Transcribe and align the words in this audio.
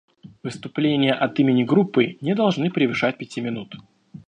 Выступления 0.41 1.13
от 1.13 1.37
имени 1.37 1.63
группы 1.63 2.17
не 2.21 2.33
должны 2.33 2.71
превышать 2.71 3.19
пяти 3.19 3.39
минут. 3.39 3.75